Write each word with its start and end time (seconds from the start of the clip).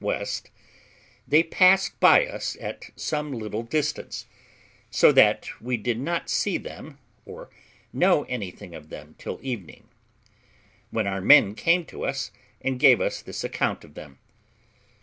west], 0.03 0.49
they 1.27 1.43
passed 1.43 1.99
by 1.99 2.25
us 2.25 2.57
at 2.59 2.89
some 2.95 3.31
little 3.31 3.61
distance; 3.61 4.25
so 4.89 5.11
that 5.11 5.47
we 5.61 5.77
did 5.77 5.99
not 5.99 6.27
see 6.27 6.57
them, 6.57 6.97
or 7.23 7.51
know 7.93 8.23
anything 8.23 8.73
of 8.73 8.89
them, 8.89 9.13
till 9.19 9.39
evening, 9.43 9.87
when 10.89 11.05
our 11.05 11.21
men 11.21 11.53
came 11.53 11.85
to 11.85 12.03
us 12.03 12.31
and 12.61 12.79
gave 12.79 12.99
us 12.99 13.21
this 13.21 13.43
account 13.43 13.83
of 13.83 13.93
them. 13.93 14.17